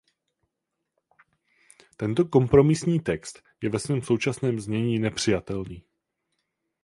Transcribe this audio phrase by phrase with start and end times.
[1.97, 5.83] Tento kompromisní text je ve svém současném znění nepřijatelný.